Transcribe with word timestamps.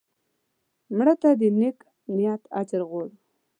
مړه 0.95 1.13
ته 1.21 1.29
د 1.39 1.43
نیک 1.59 1.77
نیت 2.15 2.41
اجر 2.59 2.81
غواړو 2.89 3.15